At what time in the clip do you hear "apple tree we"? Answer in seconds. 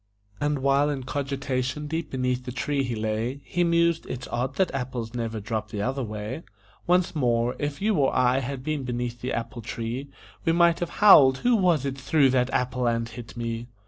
9.31-10.53